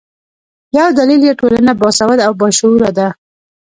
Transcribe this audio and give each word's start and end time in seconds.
یو 0.77 0.87
دلیل 0.99 1.21
یې 1.27 1.33
ټولنه 1.39 1.71
باسواده 1.81 2.23
او 2.27 2.33
باشعوره 2.41 2.89
ده. 2.97 3.07